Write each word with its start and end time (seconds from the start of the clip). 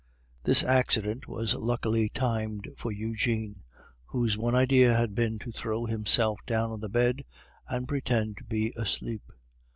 This 0.45 0.63
accident 0.63 1.27
was 1.27 1.53
luckily 1.53 2.09
timed 2.09 2.69
for 2.75 2.91
Eugene, 2.91 3.61
whose 4.05 4.35
one 4.35 4.55
idea 4.55 4.95
had 4.95 5.13
been 5.13 5.37
to 5.37 5.51
throw 5.51 5.85
himself 5.85 6.39
down 6.47 6.71
on 6.71 6.79
the 6.79 6.89
bed 6.89 7.23
and 7.67 7.87
pretend 7.87 8.37
to 8.37 8.43
be 8.43 8.73
asleep. 8.75 9.31